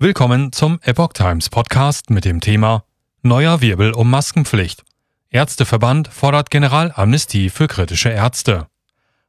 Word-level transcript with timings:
Willkommen 0.00 0.52
zum 0.52 0.78
Epoch 0.82 1.12
Times 1.12 1.48
Podcast 1.48 2.08
mit 2.10 2.24
dem 2.24 2.40
Thema 2.40 2.84
Neuer 3.22 3.60
Wirbel 3.60 3.90
um 3.90 4.08
Maskenpflicht. 4.08 4.84
Ärzteverband 5.28 6.06
fordert 6.06 6.52
Generalamnestie 6.52 7.50
für 7.50 7.66
kritische 7.66 8.10
Ärzte. 8.10 8.68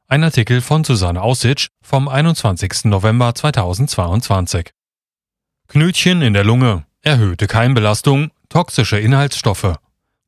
Ein 0.06 0.22
Artikel 0.22 0.60
von 0.60 0.84
Susanne 0.84 1.20
Aussitsch 1.20 1.70
vom 1.82 2.06
21. 2.06 2.84
November 2.84 3.34
2022. 3.34 4.70
Knötchen 5.66 6.22
in 6.22 6.34
der 6.34 6.44
Lunge, 6.44 6.84
erhöhte 7.02 7.48
Keimbelastung, 7.48 8.30
toxische 8.48 9.00
Inhaltsstoffe. 9.00 9.74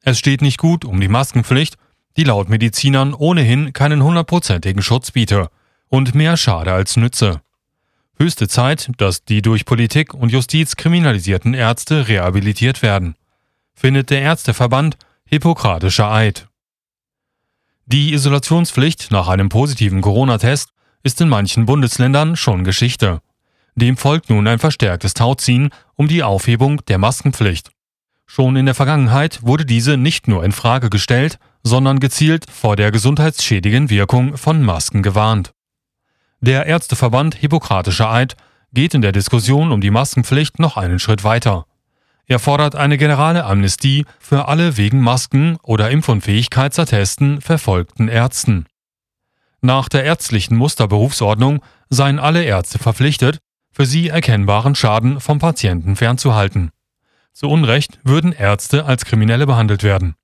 Es 0.01 0.19
steht 0.19 0.43
nicht 0.43 0.59
gut 0.59 0.85
um 0.85 1.01
die 1.01 1.07
Maskenpflicht, 1.07 1.77
die 2.17 2.25
laut 2.25 2.49
Medizinern 2.49 3.15
ohnehin 3.15 3.73
keinen 3.73 4.03
hundertprozentigen 4.03 4.83
Schutz 4.83 5.13
biete 5.13 5.51
und 5.87 6.17
mehr 6.17 6.37
Schade 6.37 6.73
als 6.73 6.97
Nütze. 6.97 7.43
Höchste 8.23 8.47
Zeit, 8.47 8.89
dass 8.99 9.25
die 9.25 9.43
durch 9.43 9.65
Politik 9.65 10.15
und 10.15 10.31
Justiz 10.31 10.77
kriminalisierten 10.77 11.55
Ärzte 11.55 12.07
rehabilitiert 12.07 12.81
werden, 12.81 13.17
findet 13.75 14.11
der 14.11 14.23
Ärzteverband 14.23 14.97
Hippokratischer 15.25 16.09
Eid. 16.09 16.47
Die 17.87 18.13
Isolationspflicht 18.13 19.11
nach 19.11 19.27
einem 19.27 19.49
positiven 19.49 20.03
Corona-Test 20.03 20.69
ist 21.03 21.21
in 21.21 21.29
manchen 21.29 21.67
Bundesländern 21.67 22.37
schon 22.37 22.63
Geschichte. 22.63 23.23
Dem 23.75 23.97
folgt 23.97 24.31
nun 24.31 24.47
ein 24.47 24.61
verstärktes 24.61 25.15
Tauziehen 25.15 25.71
um 25.97 26.07
die 26.07 26.23
Aufhebung 26.23 26.81
der 26.87 26.99
Maskenpflicht. 26.99 27.73
Schon 28.27 28.55
in 28.55 28.67
der 28.67 28.77
Vergangenheit 28.77 29.43
wurde 29.43 29.67
diese 29.67 29.97
nicht 29.97 30.29
nur 30.29 30.45
in 30.45 30.53
Frage 30.53 30.91
gestellt, 30.91 31.41
sondern 31.65 31.99
gezielt 31.99 32.47
vor 32.49 32.77
der 32.77 32.93
gesundheitsschädigen 32.93 33.91
Wirkung 33.91 34.37
von 34.37 34.63
Masken 34.63 35.03
gewarnt. 35.03 35.53
Der 36.45 36.67
Ärzteverband 36.67 37.37
Hippokratischer 37.37 38.11
Eid 38.11 38.37
geht 38.73 38.95
in 38.95 39.01
der 39.01 39.13
Diskussion 39.13 39.71
um 39.71 39.81
die 39.81 39.93
Maskenpflicht 39.93 40.59
noch 40.59 40.77
einen 40.77 40.99
Schritt 40.99 41.23
weiter. 41.23 41.67
Er 42.27 42.41
fordert 42.41 42.75
eine 42.75 42.99
generale 42.99 43.45
Amnestie 43.45 44.07
für 44.19 44.49
alle 44.49 44.77
wegen 44.77 45.01
Masken- 45.01 45.57
oder 45.63 45.93
Impfunfähigkeitsattesten 45.93 47.41
verfolgten 47.41 48.09
Ärzten. 48.09 48.67
Nach 49.61 49.89
der 49.89 50.03
ärztlichen 50.03 50.57
Musterberufsordnung 50.57 51.63
seien 51.91 52.19
alle 52.19 52.43
Ärzte 52.43 52.81
verpflichtet, 52.81 53.39
für 53.71 53.87
sie 53.87 54.09
erkennbaren 54.09 54.75
Schaden 54.75 55.21
vom 55.21 55.39
Patienten 55.39 55.95
fernzuhalten. 55.95 56.73
Zu 57.33 57.49
Unrecht 57.49 58.01
würden 58.03 58.33
Ärzte 58.33 58.85
als 58.85 59.05
Kriminelle 59.05 59.47
behandelt 59.47 59.85
werden. 59.85 60.17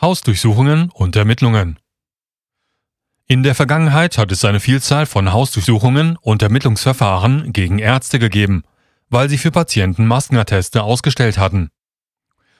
Hausdurchsuchungen 0.00 0.90
und 0.90 1.14
Ermittlungen 1.14 1.78
in 3.32 3.42
der 3.42 3.54
Vergangenheit 3.54 4.18
hat 4.18 4.30
es 4.30 4.44
eine 4.44 4.60
Vielzahl 4.60 5.06
von 5.06 5.32
Hausdurchsuchungen 5.32 6.18
und 6.20 6.42
Ermittlungsverfahren 6.42 7.54
gegen 7.54 7.78
Ärzte 7.78 8.18
gegeben, 8.18 8.62
weil 9.08 9.30
sie 9.30 9.38
für 9.38 9.50
Patienten 9.50 10.06
Maskenatteste 10.06 10.82
ausgestellt 10.82 11.38
hatten. 11.38 11.70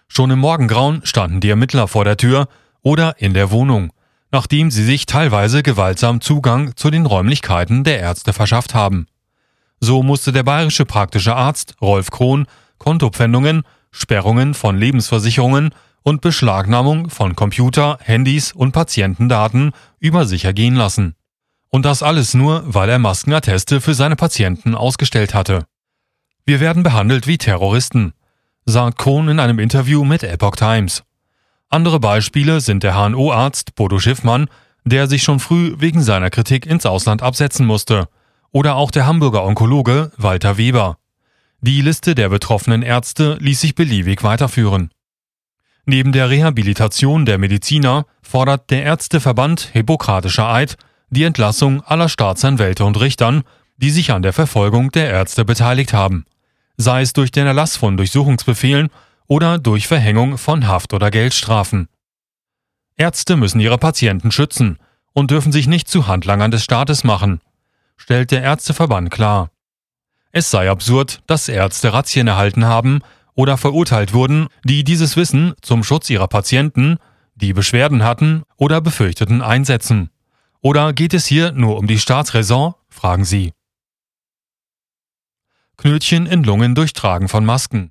Schon 0.09 0.31
im 0.31 0.39
Morgengrauen 0.39 1.05
standen 1.05 1.41
die 1.41 1.51
Ermittler 1.51 1.89
vor 1.89 2.07
der 2.07 2.17
Tür 2.17 2.49
oder 2.81 3.21
in 3.21 3.35
der 3.35 3.51
Wohnung, 3.51 3.93
nachdem 4.31 4.71
sie 4.71 4.83
sich 4.83 5.05
teilweise 5.05 5.63
gewaltsam 5.63 6.23
Zugang 6.23 6.75
zu 6.75 6.91
den 6.91 7.05
Räumlichkeiten 7.05 7.85
der 7.85 8.01
Ärzte 8.01 8.33
verschafft 8.33 8.73
haben. 8.73 9.09
So 9.79 10.03
musste 10.03 10.33
der 10.33 10.43
bayerische 10.43 10.87
praktische 10.87 11.37
Arzt 11.37 11.75
Rolf 11.83 12.11
Krohn 12.11 12.47
Kontopfändungen, 12.79 13.65
Sperrungen 13.91 14.55
von 14.55 14.79
Lebensversicherungen 14.79 15.75
und 16.03 16.21
Beschlagnahmung 16.21 17.11
von 17.11 17.37
Computer, 17.37 17.99
Handys 18.03 18.53
und 18.53 18.73
Patientendaten 18.73 19.73
über 19.99 20.27
sich 20.27 20.45
ergehen 20.45 20.75
lassen. 20.75 21.15
Und 21.69 21.85
das 21.85 22.03
alles 22.03 22.35
nur, 22.35 22.63
weil 22.67 22.89
er 22.89 22.99
Maskenatteste 22.99 23.81
für 23.81 23.95
seine 23.95 24.17
Patienten 24.17 24.75
ausgestellt 24.75 25.35
hatte. 25.35 25.67
Wir 26.45 26.61
werden 26.61 26.83
behandelt 26.83 27.27
wie 27.27 27.39
Terroristen, 27.39 28.13
sagt 28.65 28.99
Kohn 28.99 29.29
in 29.29 29.41
einem 29.41 29.59
Interview 29.59 30.05
mit 30.05 30.23
Epoch 30.23 30.57
Times. 30.57 31.03
Andere 31.69 32.01
Beispiele 32.01 32.61
sind 32.61 32.83
der 32.83 32.95
HNO-Arzt 32.95 33.75
Bodo 33.75 33.99
Schiffmann, 33.99 34.49
der 34.85 35.07
sich 35.07 35.23
schon 35.23 35.41
früh 35.41 35.75
wegen 35.79 36.03
seiner 36.03 36.31
Kritik 36.31 36.67
ins 36.67 36.85
Ausland 36.85 37.23
absetzen 37.23 37.67
musste, 37.67 38.09
oder 38.51 38.77
auch 38.77 38.91
der 38.91 39.07
Hamburger 39.07 39.45
Onkologe 39.45 40.13
Walter 40.19 40.59
Weber. 40.59 40.99
Die 41.61 41.81
Liste 41.81 42.15
der 42.15 42.29
betroffenen 42.29 42.83
Ärzte 42.83 43.39
ließ 43.41 43.61
sich 43.61 43.75
beliebig 43.75 44.23
weiterführen. 44.23 44.91
Neben 45.85 46.13
der 46.13 46.31
Rehabilitation 46.31 47.27
der 47.27 47.39
Mediziner 47.39 48.07
fordert 48.23 48.71
der 48.71 48.85
Ärzteverband 48.85 49.71
Hippokratischer 49.73 50.49
Eid 50.49 50.77
die 51.11 51.25
Entlassung 51.25 51.83
aller 51.83 52.09
Staatsanwälte 52.09 52.85
und 52.85 53.01
Richtern, 53.01 53.43
die 53.77 53.91
sich 53.91 54.13
an 54.13 54.23
der 54.23 54.33
Verfolgung 54.33 54.93
der 54.93 55.11
Ärzte 55.11 55.45
beteiligt 55.45 55.93
haben, 55.93 56.25
sei 56.77 57.03
es 57.03 57.13
durch 57.13 57.33
den 57.33 57.47
Erlass 57.47 57.77
von 57.77 57.97
Durchsuchungsbefehlen 57.97 58.91
oder 59.27 59.59
durch 59.59 59.89
Verhängung 59.89 60.39
von 60.39 60.69
Haft- 60.69 60.95
oder 60.95 61.11
Geldstrafen. 61.11 61.89
Ärzte 62.97 63.37
müssen 63.37 63.61
ihre 63.61 63.79
Patienten 63.79 64.31
schützen 64.31 64.79
und 65.13 65.33
dürfen 65.33 65.51
sich 65.51 65.67
nicht 65.67 65.89
zu 65.89 66.07
Handlangern 66.07 66.53
des 66.53 66.63
Staates 66.63 67.03
machen, 67.03 67.41
stellt 67.97 68.31
der 68.31 68.43
Ärzteverband 68.43 69.11
klar. 69.11 69.51
Es 70.31 70.51
sei 70.51 70.71
absurd, 70.71 71.21
dass 71.27 71.49
Ärzte 71.49 71.93
Razzien 71.93 72.29
erhalten 72.29 72.65
haben 72.65 73.01
oder 73.35 73.57
verurteilt 73.57 74.13
wurden, 74.13 74.49
die 74.65 74.85
dieses 74.85 75.17
Wissen 75.17 75.55
zum 75.63 75.85
Schutz 75.85 76.11
ihrer 76.11 76.29
Patienten, 76.29 76.99
die 77.35 77.53
Beschwerden 77.53 78.05
hatten 78.05 78.43
oder 78.57 78.81
befürchteten, 78.81 79.43
einsetzen. 79.43 80.11
Oder 80.61 80.93
geht 80.93 81.15
es 81.15 81.27
hier 81.27 81.53
nur 81.53 81.79
um 81.79 81.87
die 81.87 81.99
Staatsräson? 81.99 82.75
fragen 82.89 83.25
sie. 83.25 83.53
Knötchen 85.77 86.27
in 86.27 86.45
Lungen 86.45 86.75
durch 86.75 86.93
Tragen 86.93 87.29
von 87.29 87.45
Masken. 87.45 87.91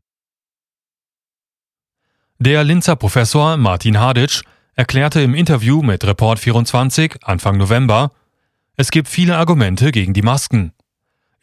Der 2.39 2.63
Linzer 2.63 2.95
Professor 2.95 3.57
Martin 3.57 3.99
Haditsch 3.99 4.43
erklärte 4.75 5.21
im 5.21 5.35
Interview 5.35 5.81
mit 5.81 6.05
Report 6.05 6.39
24 6.39 7.23
Anfang 7.23 7.57
November, 7.57 8.11
es 8.77 8.89
gibt 8.89 9.09
viele 9.09 9.37
Argumente 9.37 9.91
gegen 9.91 10.13
die 10.13 10.21
Masken. 10.21 10.73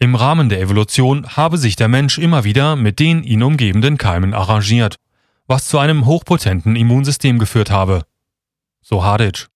Im 0.00 0.14
Rahmen 0.14 0.48
der 0.48 0.60
Evolution 0.60 1.26
habe 1.36 1.58
sich 1.58 1.74
der 1.74 1.88
Mensch 1.88 2.18
immer 2.18 2.44
wieder 2.44 2.76
mit 2.76 3.00
den 3.00 3.24
ihn 3.24 3.42
umgebenden 3.42 3.98
Keimen 3.98 4.32
arrangiert, 4.32 4.96
was 5.48 5.66
zu 5.66 5.80
einem 5.80 6.06
hochpotenten 6.06 6.76
Immunsystem 6.76 7.40
geführt 7.40 7.72
habe. 7.72 8.04
So 8.80 9.02
Haditsch. 9.02 9.48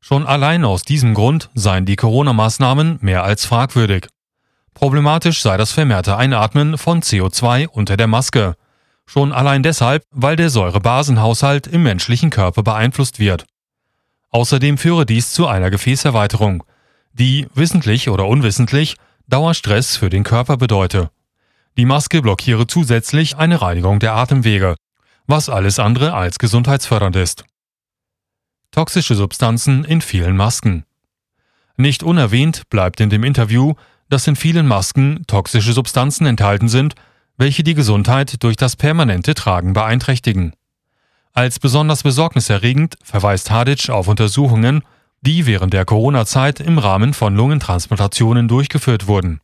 Schon 0.00 0.26
allein 0.26 0.64
aus 0.64 0.84
diesem 0.84 1.12
Grund 1.12 1.50
seien 1.54 1.84
die 1.84 1.96
Corona-Maßnahmen 1.96 2.98
mehr 3.02 3.24
als 3.24 3.44
fragwürdig. 3.44 4.08
Problematisch 4.72 5.42
sei 5.42 5.58
das 5.58 5.72
vermehrte 5.72 6.16
Einatmen 6.16 6.78
von 6.78 7.02
CO2 7.02 7.66
unter 7.68 7.98
der 7.98 8.06
Maske. 8.06 8.56
Schon 9.04 9.32
allein 9.32 9.62
deshalb, 9.62 10.04
weil 10.12 10.36
der 10.36 10.48
Säurebasenhaushalt 10.48 11.66
im 11.66 11.82
menschlichen 11.82 12.30
Körper 12.30 12.62
beeinflusst 12.62 13.18
wird. 13.18 13.44
Außerdem 14.30 14.78
führe 14.78 15.04
dies 15.04 15.32
zu 15.32 15.46
einer 15.46 15.70
Gefäßerweiterung, 15.70 16.64
die, 17.14 17.48
wissentlich 17.54 18.08
oder 18.08 18.26
unwissentlich, 18.26 18.96
Dauerstress 19.26 19.96
für 19.96 20.10
den 20.10 20.24
Körper 20.24 20.56
bedeute. 20.56 21.10
Die 21.76 21.86
Maske 21.86 22.22
blockiere 22.22 22.66
zusätzlich 22.66 23.36
eine 23.36 23.62
Reinigung 23.62 23.98
der 23.98 24.14
Atemwege, 24.14 24.76
was 25.26 25.48
alles 25.48 25.78
andere 25.78 26.14
als 26.14 26.38
gesundheitsfördernd 26.38 27.16
ist. 27.16 27.44
Toxische 28.70 29.14
Substanzen 29.14 29.84
in 29.84 30.00
vielen 30.00 30.36
Masken. 30.36 30.84
Nicht 31.76 32.02
unerwähnt 32.02 32.68
bleibt 32.68 33.00
in 33.00 33.10
dem 33.10 33.24
Interview, 33.24 33.74
dass 34.08 34.26
in 34.26 34.36
vielen 34.36 34.66
Masken 34.66 35.24
toxische 35.26 35.72
Substanzen 35.72 36.26
enthalten 36.26 36.68
sind, 36.68 36.94
welche 37.36 37.64
die 37.64 37.74
Gesundheit 37.74 38.42
durch 38.42 38.56
das 38.56 38.76
permanente 38.76 39.34
Tragen 39.34 39.72
beeinträchtigen. 39.72 40.52
Als 41.32 41.58
besonders 41.58 42.04
besorgniserregend 42.04 42.96
verweist 43.02 43.50
Haditsch 43.50 43.90
auf 43.90 44.06
Untersuchungen, 44.06 44.84
die 45.24 45.46
während 45.46 45.72
der 45.72 45.84
Corona-Zeit 45.84 46.60
im 46.60 46.78
Rahmen 46.78 47.14
von 47.14 47.34
Lungentransplantationen 47.34 48.46
durchgeführt 48.46 49.06
wurden. 49.06 49.40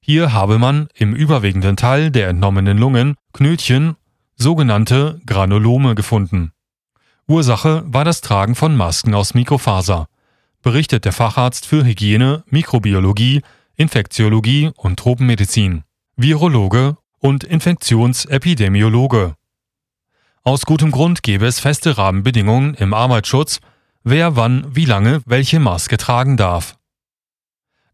Hier 0.00 0.32
habe 0.32 0.58
man 0.58 0.88
im 0.94 1.14
überwiegenden 1.14 1.76
Teil 1.76 2.10
der 2.10 2.28
entnommenen 2.28 2.78
Lungen 2.78 3.16
Knötchen, 3.32 3.96
sogenannte 4.36 5.20
Granulome, 5.26 5.94
gefunden. 5.94 6.52
Ursache 7.28 7.84
war 7.86 8.04
das 8.04 8.20
Tragen 8.20 8.54
von 8.54 8.76
Masken 8.76 9.14
aus 9.14 9.34
Mikrofaser, 9.34 10.08
berichtet 10.62 11.04
der 11.04 11.12
Facharzt 11.12 11.66
für 11.66 11.84
Hygiene, 11.84 12.44
Mikrobiologie, 12.46 13.42
Infektiologie 13.76 14.70
und 14.76 14.98
Tropenmedizin, 14.98 15.84
Virologe 16.16 16.96
und 17.18 17.44
Infektionsepidemiologe. 17.44 19.36
Aus 20.44 20.66
gutem 20.66 20.90
Grund 20.90 21.22
gäbe 21.22 21.46
es 21.46 21.60
feste 21.60 21.96
Rahmenbedingungen 21.96 22.74
im 22.74 22.94
Arbeitsschutz 22.94 23.60
wer 24.04 24.36
wann 24.36 24.66
wie 24.74 24.84
lange 24.84 25.22
welche 25.26 25.60
Maske 25.60 25.96
tragen 25.96 26.36
darf. 26.36 26.76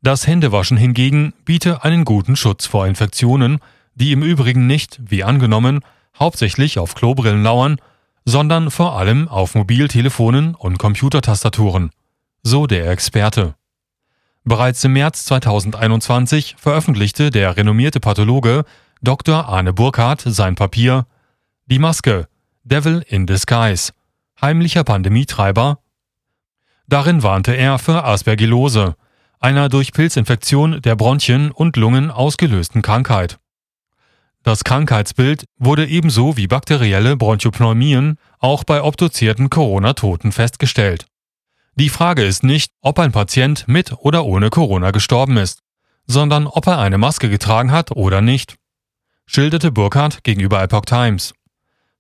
Das 0.01 0.27
Händewaschen 0.27 0.77
hingegen 0.77 1.35
biete 1.45 1.83
einen 1.83 2.05
guten 2.05 2.37
Schutz 2.37 2.67
vor 2.67 2.87
Infektionen, 2.87 3.59
die 3.95 4.13
im 4.13 4.23
Übrigen 4.23 4.67
nicht, 4.67 5.01
wie 5.03 5.25
angenommen, 5.25 5.81
hauptsächlich 6.19 6.79
auf 6.79 6.95
Klobrillen 6.95 7.43
lauern, 7.43 7.81
sondern 8.25 8.71
vor 8.71 8.97
allem 8.97 9.27
auf 9.29 9.55
Mobiltelefonen 9.55 10.55
und 10.55 10.79
Computertastaturen, 10.79 11.91
so 12.43 12.67
der 12.67 12.91
Experte. 12.91 13.55
Bereits 14.45 14.85
im 14.85 14.93
März 14.93 15.25
2021 15.27 16.57
veröffentlichte 16.59 17.31
der 17.31 17.57
renommierte 17.57 18.01
Pathologe 18.01 18.65
Dr. 19.03 19.47
Arne 19.49 19.73
Burkhardt 19.73 20.23
sein 20.25 20.55
Papier 20.55 21.07
Die 21.67 21.79
Maske, 21.79 22.29
Devil 22.65 23.05
in 23.09 23.27
Disguise, 23.27 23.93
heimlicher 24.41 24.85
Pandemietreiber. 24.85 25.81
Darin 26.89 27.23
warnte 27.23 27.55
er 27.55 27.79
für 27.79 28.03
Aspergillose, 28.05 28.97
einer 29.41 29.69
durch 29.69 29.93
Pilzinfektion 29.93 30.81
der 30.81 30.97
Bronchien 30.97 31.51
und 31.51 31.77
Lungen 31.77 32.11
ausgelösten 32.11 32.81
Krankheit. 32.81 33.39
Das 34.43 34.65
Krankheitsbild 34.65 35.45
wurde 35.59 35.87
ebenso 35.87 36.39
wie 36.39 36.47
bakterielle 36.47 37.17
Bronchopneumien 37.17 38.17
auch 38.39 38.65
bei 38.65 38.83
obduzierten 38.83 39.51
Corona-Toten 39.51 40.33
festgestellt. 40.33 41.07
Die 41.75 41.91
Frage 41.91 42.25
ist 42.25 42.43
nicht, 42.43 42.73
ob 42.81 42.99
ein 42.99 43.13
Patient 43.13 43.69
mit 43.69 43.93
oder 43.93 44.25
ohne 44.25 44.49
Corona 44.49 44.91
gestorben 44.91 45.37
ist, 45.37 45.61
sondern 46.07 46.47
ob 46.47 46.67
er 46.67 46.79
eine 46.79 46.97
Maske 46.97 47.29
getragen 47.29 47.71
hat 47.71 47.93
oder 47.93 48.23
nicht, 48.23 48.57
schilderte 49.27 49.71
Burkhardt 49.71 50.25
gegenüber 50.25 50.63
Epoch 50.63 50.87
Times. 50.87 51.35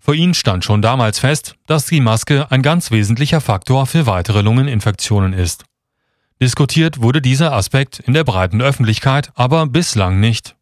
Für 0.00 0.15
ihn 0.15 0.35
stand 0.35 0.65
schon 0.65 0.81
damals 0.81 1.19
fest, 1.19 1.56
dass 1.67 1.87
die 1.87 2.00
Maske 2.00 2.50
ein 2.50 2.62
ganz 2.62 2.91
wesentlicher 2.91 3.41
Faktor 3.41 3.87
für 3.87 4.06
weitere 4.06 4.43
Lungeninfektionen 4.43 5.33
ist. 5.33 5.65
Diskutiert 6.41 7.03
wurde 7.03 7.21
dieser 7.21 7.53
Aspekt 7.53 7.99
in 7.99 8.15
der 8.15 8.25
breiten 8.25 8.62
Öffentlichkeit 8.62 9.33
aber 9.35 9.67
bislang 9.67 10.21
nicht. 10.21 10.56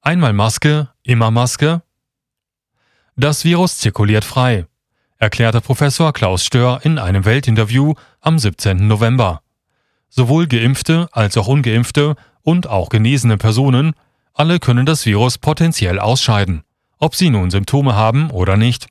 Einmal 0.00 0.32
Maske, 0.32 0.88
immer 1.02 1.30
Maske? 1.30 1.82
Das 3.16 3.44
Virus 3.44 3.78
zirkuliert 3.78 4.24
frei, 4.24 4.66
erklärte 5.18 5.60
Professor 5.60 6.12
Klaus 6.12 6.44
Stör 6.44 6.80
in 6.84 6.98
einem 6.98 7.24
Weltinterview 7.24 7.94
am 8.20 8.38
17. 8.38 8.86
November. 8.86 9.42
Sowohl 10.08 10.46
geimpfte 10.46 11.08
als 11.12 11.36
auch 11.36 11.48
ungeimpfte 11.48 12.16
und 12.42 12.68
auch 12.68 12.88
genesene 12.88 13.36
Personen, 13.36 13.94
alle 14.32 14.58
können 14.60 14.86
das 14.86 15.06
Virus 15.06 15.38
potenziell 15.38 15.98
ausscheiden, 15.98 16.62
ob 17.02 17.16
sie 17.16 17.30
nun 17.30 17.50
Symptome 17.50 17.96
haben 17.96 18.30
oder 18.30 18.56
nicht. 18.56 18.86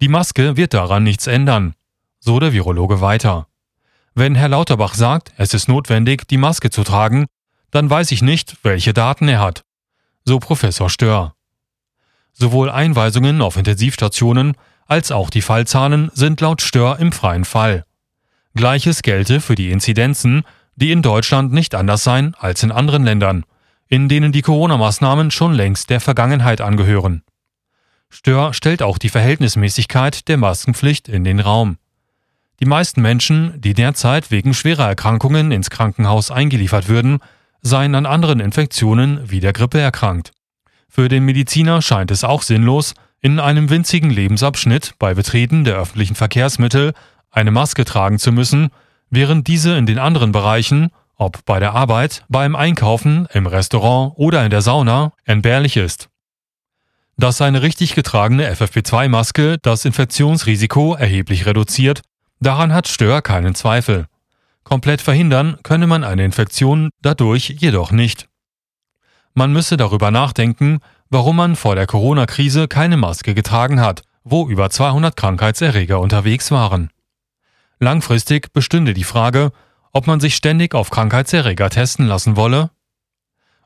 Die 0.00 0.08
Maske 0.08 0.56
wird 0.56 0.72
daran 0.72 1.02
nichts 1.02 1.26
ändern, 1.26 1.74
so 2.18 2.40
der 2.40 2.54
Virologe 2.54 3.02
weiter. 3.02 3.46
Wenn 4.14 4.34
Herr 4.34 4.48
Lauterbach 4.48 4.94
sagt, 4.94 5.34
es 5.36 5.52
ist 5.52 5.68
notwendig, 5.68 6.26
die 6.28 6.38
Maske 6.38 6.70
zu 6.70 6.82
tragen, 6.82 7.26
dann 7.70 7.90
weiß 7.90 8.10
ich 8.12 8.22
nicht, 8.22 8.56
welche 8.62 8.94
Daten 8.94 9.28
er 9.28 9.40
hat. 9.40 9.64
So 10.24 10.38
Professor 10.38 10.88
Stör. 10.88 11.34
Sowohl 12.32 12.70
Einweisungen 12.70 13.42
auf 13.42 13.58
Intensivstationen 13.58 14.56
als 14.86 15.12
auch 15.12 15.28
die 15.28 15.42
Fallzahlen 15.42 16.10
sind 16.14 16.40
laut 16.40 16.62
Stör 16.62 16.98
im 16.98 17.12
freien 17.12 17.44
Fall. 17.44 17.84
Gleiches 18.54 19.02
gelte 19.02 19.42
für 19.42 19.56
die 19.56 19.72
Inzidenzen, 19.72 20.44
die 20.76 20.90
in 20.90 21.02
Deutschland 21.02 21.52
nicht 21.52 21.74
anders 21.74 22.02
seien 22.02 22.34
als 22.38 22.62
in 22.62 22.72
anderen 22.72 23.04
Ländern, 23.04 23.44
in 23.88 24.08
denen 24.08 24.32
die 24.32 24.42
Corona-Maßnahmen 24.42 25.30
schon 25.30 25.52
längst 25.52 25.90
der 25.90 26.00
Vergangenheit 26.00 26.60
angehören. 26.60 27.22
Stör 28.08 28.54
stellt 28.54 28.82
auch 28.82 28.98
die 28.98 29.08
Verhältnismäßigkeit 29.08 30.28
der 30.28 30.36
Maskenpflicht 30.36 31.08
in 31.08 31.24
den 31.24 31.40
Raum. 31.40 31.78
Die 32.60 32.66
meisten 32.66 33.02
Menschen, 33.02 33.60
die 33.60 33.74
derzeit 33.74 34.30
wegen 34.30 34.54
schwerer 34.54 34.88
Erkrankungen 34.88 35.52
ins 35.52 35.70
Krankenhaus 35.70 36.30
eingeliefert 36.30 36.88
würden, 36.88 37.18
seien 37.60 37.94
an 37.94 38.06
anderen 38.06 38.40
Infektionen 38.40 39.20
wie 39.30 39.40
der 39.40 39.52
Grippe 39.52 39.78
erkrankt. 39.78 40.32
Für 40.88 41.08
den 41.08 41.24
Mediziner 41.24 41.82
scheint 41.82 42.10
es 42.10 42.24
auch 42.24 42.42
sinnlos, 42.42 42.94
in 43.20 43.40
einem 43.40 43.70
winzigen 43.70 44.10
Lebensabschnitt 44.10 44.94
bei 44.98 45.14
Betreten 45.14 45.64
der 45.64 45.76
öffentlichen 45.76 46.14
Verkehrsmittel 46.14 46.94
eine 47.30 47.50
Maske 47.50 47.84
tragen 47.84 48.18
zu 48.18 48.32
müssen, 48.32 48.70
während 49.10 49.46
diese 49.48 49.76
in 49.76 49.86
den 49.86 49.98
anderen 49.98 50.32
Bereichen, 50.32 50.90
ob 51.16 51.44
bei 51.44 51.60
der 51.60 51.74
Arbeit, 51.74 52.24
beim 52.28 52.54
Einkaufen, 52.54 53.26
im 53.32 53.46
Restaurant 53.46 54.12
oder 54.16 54.44
in 54.44 54.50
der 54.50 54.62
Sauna, 54.62 55.12
entbehrlich 55.24 55.76
ist. 55.76 56.08
Dass 57.16 57.40
eine 57.40 57.62
richtig 57.62 57.94
getragene 57.94 58.52
FFP2-Maske 58.52 59.56
das 59.62 59.84
Infektionsrisiko 59.84 60.94
erheblich 60.94 61.46
reduziert, 61.46 62.02
Daran 62.40 62.72
hat 62.74 62.86
Stör 62.86 63.22
keinen 63.22 63.54
Zweifel. 63.54 64.06
Komplett 64.62 65.00
verhindern 65.00 65.58
könne 65.62 65.86
man 65.86 66.04
eine 66.04 66.24
Infektion 66.24 66.90
dadurch 67.00 67.48
jedoch 67.58 67.92
nicht. 67.92 68.28
Man 69.32 69.52
müsse 69.52 69.76
darüber 69.76 70.10
nachdenken, 70.10 70.80
warum 71.08 71.36
man 71.36 71.56
vor 71.56 71.76
der 71.76 71.86
Corona-Krise 71.86 72.68
keine 72.68 72.96
Maske 72.96 73.34
getragen 73.34 73.80
hat, 73.80 74.02
wo 74.24 74.48
über 74.48 74.70
200 74.70 75.16
Krankheitserreger 75.16 76.00
unterwegs 76.00 76.50
waren. 76.50 76.90
Langfristig 77.78 78.52
bestünde 78.52 78.92
die 78.92 79.04
Frage, 79.04 79.52
ob 79.96 80.06
man 80.06 80.20
sich 80.20 80.36
ständig 80.36 80.74
auf 80.74 80.90
Krankheitserreger 80.90 81.70
testen 81.70 82.06
lassen 82.06 82.36
wolle? 82.36 82.68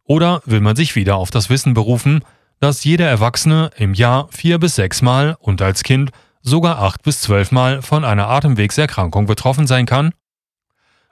Oder 0.04 0.42
will 0.44 0.60
man 0.60 0.76
sich 0.76 0.94
wieder 0.94 1.16
auf 1.16 1.32
das 1.32 1.50
Wissen 1.50 1.74
berufen, 1.74 2.24
dass 2.60 2.84
jeder 2.84 3.08
Erwachsene 3.08 3.72
im 3.76 3.94
Jahr 3.94 4.28
vier 4.30 4.60
bis 4.60 4.76
sechs 4.76 5.02
Mal 5.02 5.36
und 5.40 5.60
als 5.60 5.82
Kind 5.82 6.12
sogar 6.40 6.78
acht 6.78 7.02
bis 7.02 7.20
zwölfmal 7.20 7.82
von 7.82 8.04
einer 8.04 8.28
Atemwegserkrankung 8.28 9.26
betroffen 9.26 9.66
sein 9.66 9.86
kann? 9.86 10.12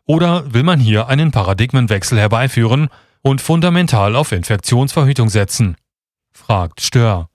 Oder 0.05 0.55
will 0.55 0.63
man 0.63 0.79
hier 0.79 1.09
einen 1.09 1.33
Paradigmenwechsel 1.33 2.17
herbeiführen 2.17 2.89
und 3.21 3.41
fundamental 3.41 4.15
auf 4.15 4.31
Infektionsverhütung 4.31 5.31
setzen? 5.31 5.77
fragt 6.31 6.81
Stör. 6.81 7.29